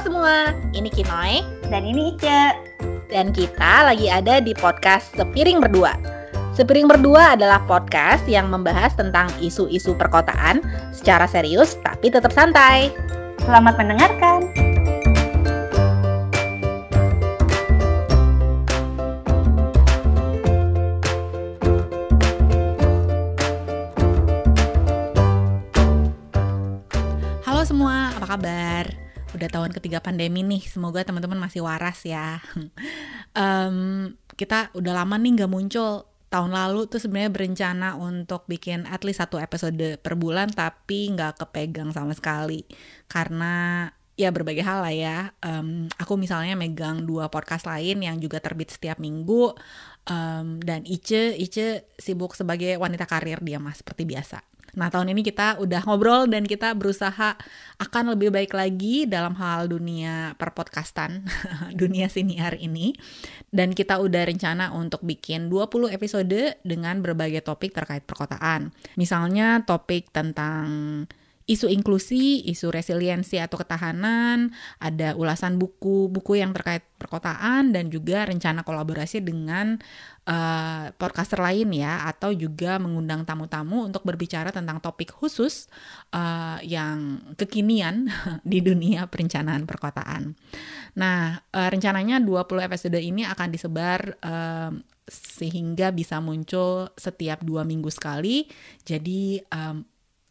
[0.00, 2.56] semua, ini Kinoy Dan ini Ice.
[3.12, 5.92] dan kita lagi ada di podcast Sepiring Berdua.
[6.56, 10.64] Sepiring Berdua adalah podcast yang membahas tentang isu-isu perkotaan
[10.96, 12.88] secara serius tapi tetap santai.
[13.44, 14.48] Selamat mendengarkan.
[27.44, 29.05] Halo semua, apa kabar?
[29.34, 32.38] Udah tahun ketiga pandemi nih, semoga teman-teman masih waras ya.
[33.34, 33.76] Em,
[34.38, 36.06] kita udah lama nih nggak muncul.
[36.26, 41.42] Tahun lalu tuh sebenarnya berencana untuk bikin at least satu episode per bulan, tapi nggak
[41.42, 42.62] kepegang sama sekali.
[43.10, 43.86] Karena
[44.16, 45.18] ya berbagai hal lah ya.
[45.44, 49.52] Em, aku misalnya megang dua podcast lain yang juga terbit setiap minggu.
[50.08, 54.40] Em, dan Ice, Ice sibuk sebagai wanita karir dia mas, seperti biasa.
[54.76, 57.34] Nah, tahun ini kita udah ngobrol dan kita berusaha
[57.80, 61.24] akan lebih baik lagi dalam hal dunia perpodcastan,
[61.80, 62.92] dunia siniar ini.
[63.48, 68.70] Dan kita udah rencana untuk bikin 20 episode dengan berbagai topik terkait perkotaan.
[69.00, 70.68] Misalnya topik tentang
[71.46, 74.50] isu inklusi, isu resiliensi atau ketahanan,
[74.82, 79.78] ada ulasan buku-buku yang terkait perkotaan dan juga rencana kolaborasi dengan
[80.26, 85.70] uh, podcaster lain ya atau juga mengundang tamu-tamu untuk berbicara tentang topik khusus
[86.10, 88.10] uh, yang kekinian
[88.42, 90.34] di dunia perencanaan perkotaan.
[90.98, 97.86] Nah, uh, rencananya 20 episode ini akan disebar um, sehingga bisa muncul setiap dua minggu
[97.94, 98.50] sekali.
[98.82, 99.86] Jadi um,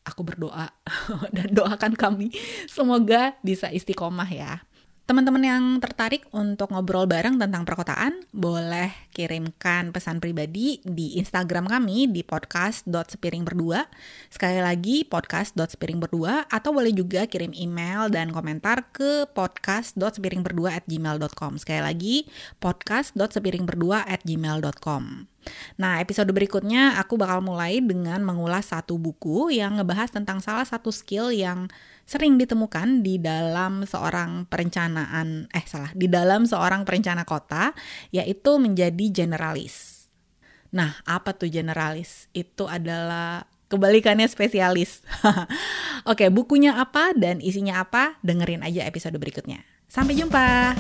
[0.05, 0.69] aku berdoa
[1.35, 2.29] dan doakan kami
[2.69, 4.61] semoga bisa istiqomah ya.
[5.05, 12.09] Teman-teman yang tertarik untuk ngobrol bareng tentang perkotaan, boleh kirimkan pesan pribadi di Instagram kami
[12.09, 13.85] di podcast.sepiringberdua.
[14.33, 21.61] Sekali lagi podcast.sepiringberdua atau boleh juga kirim email dan komentar ke podcast.sepiringberdua@gmail.com.
[21.61, 22.25] Sekali lagi
[22.57, 25.34] podcast.sepiringberdua@gmail.com.
[25.77, 30.89] Nah, episode berikutnya aku bakal mulai dengan mengulas satu buku yang ngebahas tentang salah satu
[30.89, 31.69] skill yang
[32.05, 37.73] sering ditemukan di dalam seorang perencanaan eh salah, di dalam seorang perencana kota
[38.13, 40.05] yaitu menjadi generalis.
[40.75, 42.27] Nah, apa tuh generalis?
[42.35, 45.01] Itu adalah kebalikannya spesialis.
[46.11, 48.19] Oke, bukunya apa dan isinya apa?
[48.21, 49.63] Dengerin aja episode berikutnya.
[49.89, 50.75] Sampai jumpa.